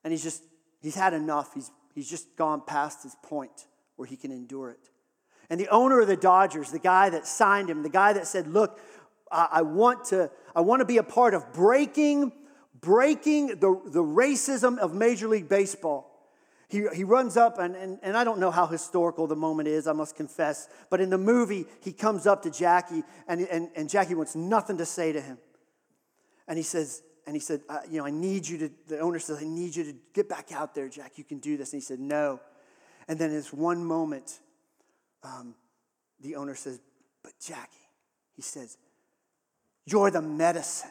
[0.05, 0.43] and he's just,
[0.81, 1.55] he's had enough.
[1.55, 4.91] He's, he's just gone past his point where he can endure it.
[5.51, 8.47] And the owner of the Dodgers, the guy that signed him, the guy that said,
[8.47, 8.81] Look,
[9.31, 12.33] I, I want to, I want to be a part of breaking,
[12.81, 16.12] breaking the, the racism of Major League Baseball
[16.73, 19.87] he, he runs up, and, and, and I don't know how historical the moment is,
[19.87, 23.91] I must confess, but in the movie, he comes up to Jackie, and, and, and
[23.91, 25.37] Jackie wants nothing to say to him.
[26.49, 29.37] And he says, and he said, You know, I need you to, the owner says,
[29.43, 31.19] I need you to get back out there, Jack.
[31.19, 31.75] You can do this.
[31.75, 32.41] And he said, No.
[33.07, 34.41] And then in this one moment,
[35.23, 35.55] um,
[36.21, 36.81] the owner says,
[37.23, 37.71] But Jackie,
[38.35, 38.79] he says,
[39.85, 40.91] You're the medicine.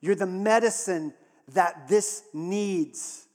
[0.00, 1.12] You're the medicine
[1.48, 3.25] that this needs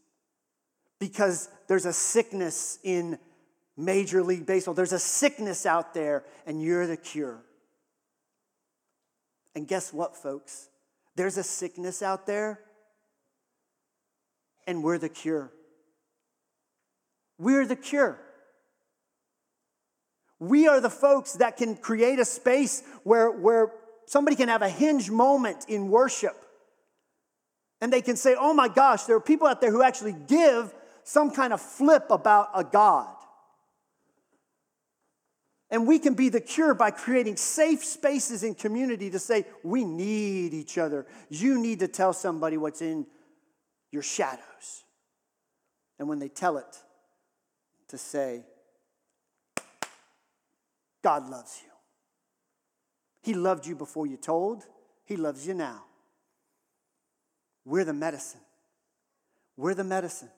[1.02, 3.18] because there's a sickness in
[3.76, 4.76] Major League Baseball.
[4.76, 7.42] There's a sickness out there, and you're the cure.
[9.56, 10.70] And guess what, folks?
[11.16, 12.60] There's a sickness out there,
[14.68, 15.52] and we're the cure.
[17.40, 18.20] We're the cure.
[20.38, 23.72] We are the folks that can create a space where, where
[24.06, 26.38] somebody can have a hinge moment in worship.
[27.82, 30.72] And they can say, oh my gosh, there are people out there who actually give
[31.04, 33.16] some kind of flip about a God.
[35.70, 39.86] And we can be the cure by creating safe spaces in community to say, we
[39.86, 41.06] need each other.
[41.30, 43.08] You need to tell somebody what's in
[43.90, 44.84] your shadows.
[45.98, 46.78] And when they tell it,
[47.88, 48.44] to say,
[51.04, 51.70] God loves you.
[53.22, 54.66] He loved you before you told,
[55.06, 55.84] He loves you now.
[57.66, 58.40] We're the medicine.
[59.58, 60.30] We're the medicine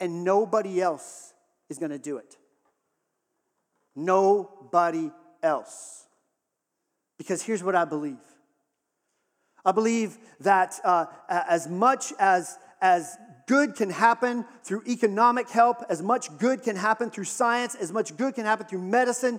[0.00, 1.34] and nobody else
[1.68, 2.36] is going to do it.
[3.94, 5.10] Nobody
[5.42, 6.06] else.
[7.18, 8.18] Because here's what I believe
[9.64, 16.02] I believe that uh, as much as, as good can happen through economic help, as
[16.02, 19.38] much good can happen through science, as much good can happen through medicine,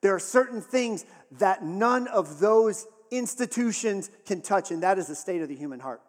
[0.00, 5.16] there are certain things that none of those institutions can touch, and that is the
[5.16, 6.00] state of the human heart.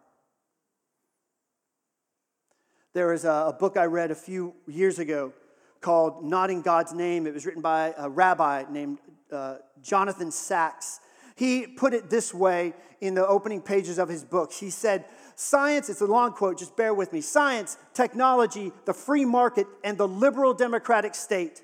[3.00, 5.32] There was a, book I read a few years ago
[5.80, 7.28] called Not in God's Name.
[7.28, 9.00] It was written by a rabbi named
[9.32, 11.00] uh, Jonathan Sacks.
[11.38, 14.52] He put it this way in the opening pages of his book.
[14.52, 17.22] He said, Science, it's a long quote, just bear with me.
[17.22, 21.62] Science, technology, the free market, and the liberal democratic state.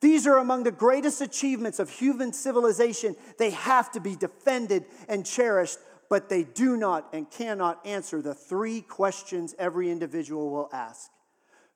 [0.00, 3.14] These are among the greatest achievements of human civilization.
[3.38, 5.78] They have to be defended and cherished
[6.14, 11.10] but they do not and cannot answer the three questions every individual will ask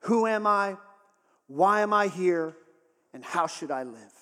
[0.03, 0.77] Who am I?
[1.47, 2.55] Why am I here?
[3.13, 4.13] And how should I live?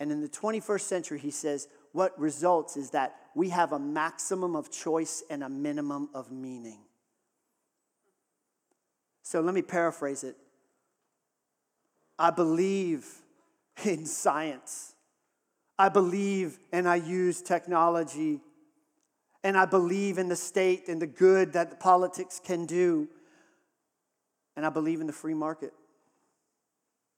[0.00, 4.56] And in the 21st century, he says, what results is that we have a maximum
[4.56, 6.80] of choice and a minimum of meaning.
[9.22, 10.36] So let me paraphrase it.
[12.18, 13.06] I believe
[13.84, 14.93] in science.
[15.78, 18.40] I believe and I use technology.
[19.42, 23.08] And I believe in the state and the good that the politics can do.
[24.56, 25.72] And I believe in the free market.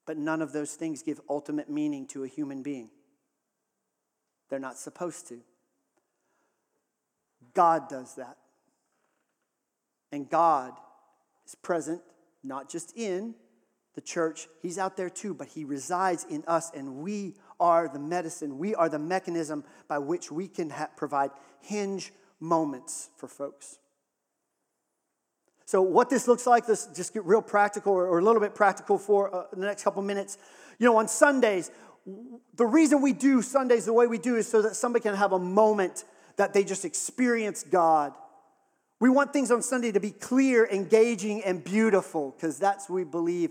[0.07, 2.91] But none of those things give ultimate meaning to a human being.
[4.49, 5.41] They're not supposed to.
[7.55, 8.37] God does that.
[10.13, 10.73] And God
[11.47, 12.01] is present,
[12.43, 13.35] not just in
[13.95, 17.99] the church, He's out there too, but He resides in us, and we are the
[17.99, 18.59] medicine.
[18.59, 21.31] We are the mechanism by which we can ha- provide
[21.61, 23.79] hinge moments for folks.
[25.65, 28.55] So, what this looks like, let's just get real practical or, or a little bit
[28.55, 30.39] practical for uh, the next couple minutes.
[30.79, 31.71] You know, on Sundays,
[32.55, 35.33] the reason we do Sundays the way we do is so that somebody can have
[35.33, 36.05] a moment
[36.37, 38.13] that they just experience God.
[39.01, 43.05] We want things on Sunday to be clear, engaging, and beautiful because that's what we
[43.05, 43.51] believe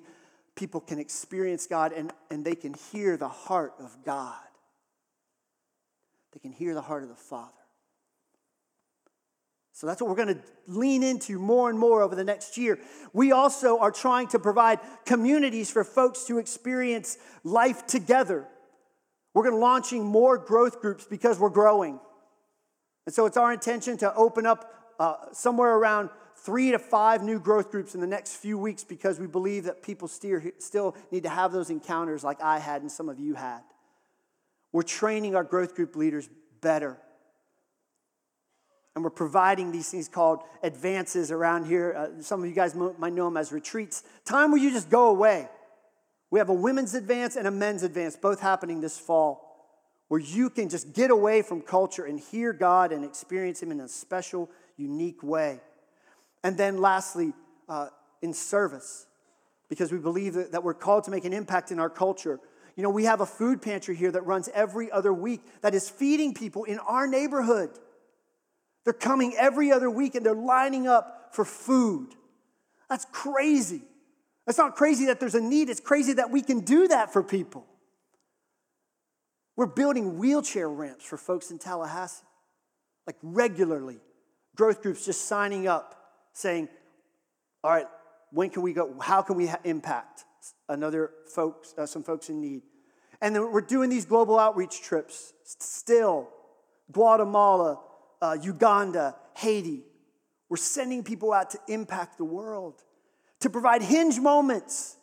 [0.56, 4.34] people can experience God and, and they can hear the heart of God.
[6.34, 7.52] They can hear the heart of the Father.
[9.74, 12.80] So that's what we're going to lean into more and more over the next year.
[13.12, 18.48] We also are trying to provide communities for folks to experience life together.
[19.34, 22.00] We're going to launching more growth groups because we're growing.
[23.06, 26.10] And so it's our intention to open up uh, somewhere around
[26.46, 29.82] three to five new growth groups in the next few weeks because we believe that
[29.82, 33.62] people still need to have those encounters like I had and some of you had.
[34.72, 36.30] We're training our growth group leaders
[36.62, 36.98] better.
[38.94, 41.94] And we're providing these things called advances around here.
[41.98, 44.04] Uh, some of you guys might know them as retreats.
[44.24, 45.50] Time where you just go away.
[46.30, 50.50] We have a women's advance and a men's advance, both happening this fall, where you
[50.50, 54.50] can just get away from culture and hear God and experience Him in a special,
[54.78, 55.60] unique way.
[56.46, 57.34] And then lastly,
[57.68, 57.88] uh,
[58.22, 59.08] in service,
[59.68, 62.40] because we believe that, that we're called to make an impact in our culture.
[62.76, 65.90] You know, we have a food pantry here that runs every other week that is
[65.90, 67.72] feeding people in our neighborhood.
[68.84, 72.10] They're coming every other week and they're lining up for food.
[72.92, 73.82] That's crazy.
[74.46, 77.24] It's not crazy that there's a need, it's crazy that we can do that for
[77.24, 77.66] people.
[79.56, 82.24] We're building wheelchair ramps for folks in Tallahassee,
[83.08, 83.98] like regularly.
[84.56, 86.05] Growth groups just signing up
[86.36, 86.68] saying,
[87.64, 87.88] all right,
[88.32, 88.94] when can we go?
[89.02, 90.26] How can we impact
[90.68, 92.62] another folks, uh, some folks in need?
[93.22, 96.30] And then we're doing these global outreach trips still.
[96.92, 97.80] Guatemala,
[98.22, 99.84] uh, Uganda, Haiti.
[100.50, 102.84] We're sending people out to impact the world,
[103.40, 104.98] to provide hinge moments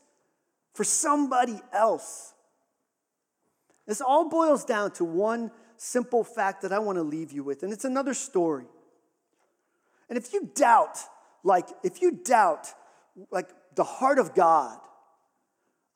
[0.75, 2.35] for somebody else.
[3.87, 7.63] This all boils down to one simple fact that I want to leave you with,
[7.63, 8.67] and it's another story.
[10.09, 10.99] And if you doubt
[11.45, 12.69] like, if you doubt,
[13.31, 14.79] like, the heart of God,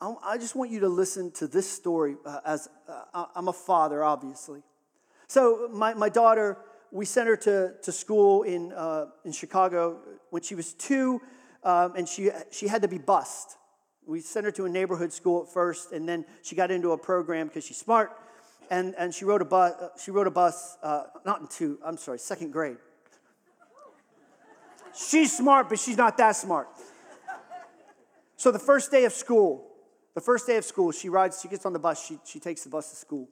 [0.01, 2.69] I just want you to listen to this story uh, as
[3.15, 4.63] uh, I'm a father, obviously.
[5.27, 6.59] So, my, my daughter,
[6.93, 9.99] we sent her to, to school in, uh, in Chicago
[10.31, 11.21] when she was two,
[11.65, 13.57] um, and she, she had to be bused.
[14.07, 16.99] We sent her to a neighborhood school at first, and then she got into a
[16.99, 18.13] program because she's smart,
[18.71, 21.79] and, and she rode a bus, uh, she rode a bus uh, not in two,
[21.85, 22.77] I'm sorry, second grade.
[24.97, 26.69] She's smart, but she's not that smart.
[28.37, 29.67] So the first day of school,
[30.15, 32.65] the first day of school, she rides, she gets on the bus, she, she takes
[32.65, 33.29] the bus to school.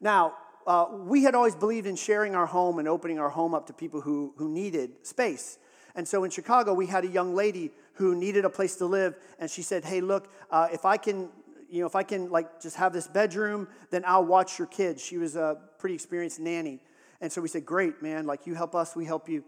[0.00, 0.34] Now,
[0.66, 3.72] uh, we had always believed in sharing our home and opening our home up to
[3.72, 5.58] people who, who needed space.
[5.94, 9.16] And so in Chicago, we had a young lady who needed a place to live,
[9.40, 11.28] and she said, "Hey, look, uh, if I can,
[11.68, 15.02] you know, if I can like just have this bedroom, then I'll watch your kids."
[15.02, 16.80] She was a pretty experienced nanny,
[17.20, 18.26] and so we said, "Great, man!
[18.26, 19.42] Like you help us, we help you."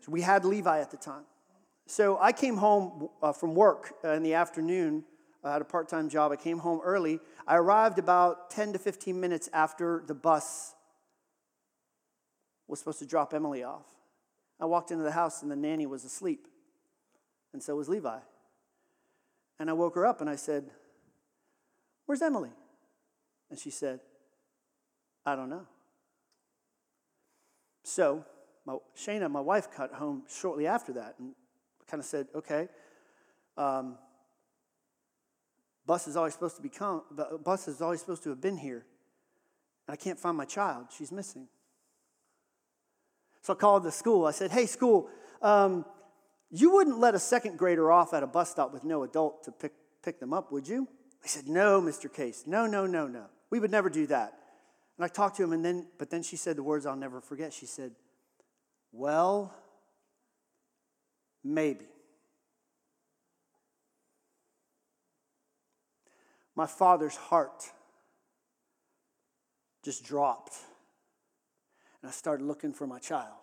[0.00, 1.24] So we had Levi at the time.
[1.86, 5.04] So I came home uh, from work uh, in the afternoon.
[5.42, 6.32] I had a part time job.
[6.32, 7.20] I came home early.
[7.46, 10.74] I arrived about 10 to 15 minutes after the bus
[12.66, 13.86] was supposed to drop Emily off.
[14.60, 16.46] I walked into the house and the nanny was asleep,
[17.52, 18.18] and so was Levi.
[19.58, 20.70] And I woke her up and I said,
[22.06, 22.50] Where's Emily?
[23.50, 24.00] And she said,
[25.24, 25.66] I don't know.
[27.84, 28.24] So
[28.68, 31.32] my, Shayna, my wife, got home shortly after that and
[31.90, 32.68] kind of said, okay,
[33.56, 33.96] um,
[35.86, 38.84] bus is always supposed to become, the bus is always supposed to have been here.
[39.86, 40.88] And I can't find my child.
[40.94, 41.48] She's missing.
[43.40, 44.26] So I called the school.
[44.26, 45.08] I said, hey, school,
[45.40, 45.86] um,
[46.50, 49.50] you wouldn't let a second grader off at a bus stop with no adult to
[49.50, 49.72] pick,
[50.04, 50.86] pick them up, would you?
[51.22, 52.12] They said, no, Mr.
[52.12, 52.44] Case.
[52.46, 53.24] No, no, no, no.
[53.48, 54.34] We would never do that.
[54.98, 57.22] And I talked to him, and then, but then she said the words I'll never
[57.22, 57.54] forget.
[57.54, 57.92] She said,
[58.98, 59.54] Well,
[61.44, 61.86] maybe.
[66.56, 67.62] My father's heart
[69.84, 70.54] just dropped.
[72.02, 73.36] And I started looking for my child.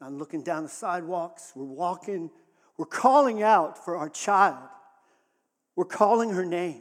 [0.00, 1.52] I'm looking down the sidewalks.
[1.54, 2.30] We're walking.
[2.78, 4.66] We're calling out for our child.
[5.76, 6.80] We're calling her name.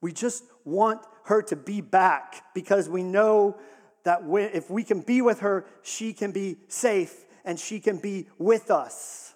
[0.00, 3.58] We just want her to be back because we know
[4.06, 4.20] that
[4.54, 8.70] if we can be with her, she can be safe and she can be with
[8.70, 9.34] us.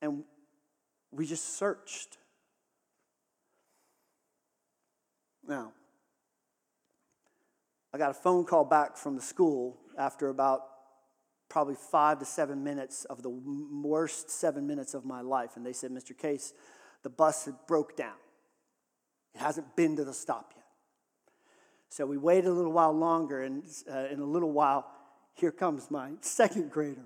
[0.00, 0.24] And
[1.10, 2.16] we just searched.
[5.46, 5.74] Now,
[7.92, 10.62] I got a phone call back from the school after about
[11.50, 15.56] probably five to seven minutes of the worst seven minutes of my life.
[15.56, 16.16] And they said, Mr.
[16.16, 16.54] Case,
[17.02, 18.16] the bus had broke down.
[19.34, 20.61] It hasn't been to the stop yet.
[21.92, 24.86] So we waited a little while longer, and uh, in a little while,
[25.34, 27.04] here comes my second grader.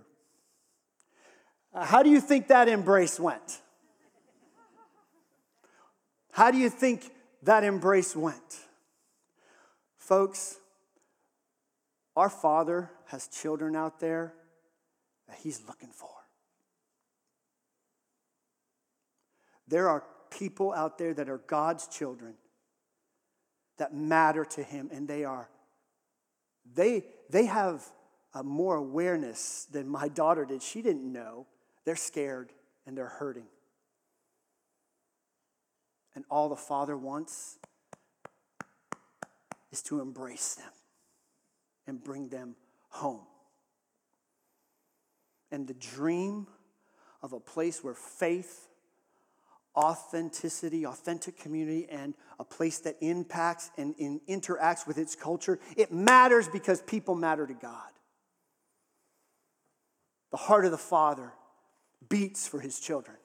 [1.74, 3.62] Uh, how do you think that embrace went?
[6.30, 7.10] How do you think
[7.42, 8.60] that embrace went?
[9.98, 10.56] Folks,
[12.14, 14.34] our Father has children out there
[15.26, 16.10] that He's looking for.
[19.66, 22.34] There are people out there that are God's children
[23.78, 25.48] that matter to Him, and they are,
[26.74, 27.84] they, they have
[28.34, 30.62] a more awareness than my daughter did.
[30.62, 31.46] She didn't know.
[31.84, 32.52] They're scared
[32.86, 33.46] and they're hurting.
[36.14, 37.58] And all the Father wants
[39.70, 40.72] is to embrace them
[41.86, 42.56] and bring them
[42.88, 43.26] home.
[45.50, 46.46] And the dream
[47.22, 48.68] of a place where faith,
[49.76, 53.94] authenticity, authentic community, and a place that impacts and,
[54.28, 57.90] interacts with its culture, it matters because people matter to God.
[60.30, 61.32] The heart of the Father
[62.08, 63.16] beats for his children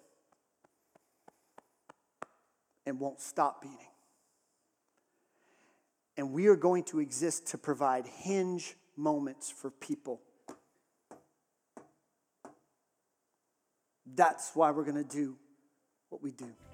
[2.85, 3.77] and won't stop beating
[6.17, 10.21] and we are going to exist to provide hinge moments for people.
[14.13, 15.37] That's why we're going to do
[16.11, 16.70] what we do.